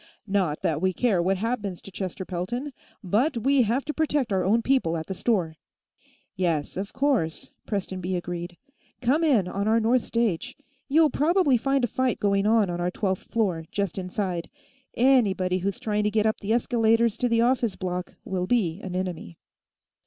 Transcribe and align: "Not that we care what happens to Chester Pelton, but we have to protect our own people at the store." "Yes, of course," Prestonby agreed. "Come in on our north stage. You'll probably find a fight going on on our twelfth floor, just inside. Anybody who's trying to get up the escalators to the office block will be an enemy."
"Not 0.25 0.63
that 0.63 0.81
we 0.81 0.93
care 0.93 1.21
what 1.21 1.37
happens 1.37 1.79
to 1.83 1.91
Chester 1.91 2.25
Pelton, 2.25 2.73
but 3.03 3.37
we 3.37 3.61
have 3.61 3.85
to 3.85 3.93
protect 3.93 4.33
our 4.33 4.43
own 4.43 4.63
people 4.63 4.97
at 4.97 5.05
the 5.05 5.13
store." 5.13 5.57
"Yes, 6.35 6.75
of 6.75 6.91
course," 6.91 7.51
Prestonby 7.67 8.15
agreed. 8.15 8.57
"Come 8.99 9.23
in 9.23 9.47
on 9.47 9.67
our 9.67 9.79
north 9.79 10.01
stage. 10.01 10.57
You'll 10.89 11.11
probably 11.11 11.55
find 11.55 11.83
a 11.83 11.87
fight 11.87 12.19
going 12.19 12.47
on 12.47 12.67
on 12.67 12.81
our 12.81 12.89
twelfth 12.89 13.25
floor, 13.25 13.65
just 13.71 13.99
inside. 13.99 14.49
Anybody 14.95 15.59
who's 15.59 15.79
trying 15.79 16.05
to 16.05 16.09
get 16.09 16.25
up 16.25 16.39
the 16.39 16.51
escalators 16.51 17.15
to 17.17 17.29
the 17.29 17.41
office 17.41 17.75
block 17.75 18.15
will 18.25 18.47
be 18.47 18.81
an 18.81 18.95
enemy." 18.95 19.37